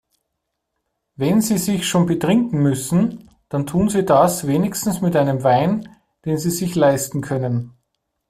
[1.15, 6.39] Wenn Sie sich schon betrinken müssen, dann tun Sie das wenigstens mit einem Wein, den
[6.39, 7.77] Sie sich leisten können.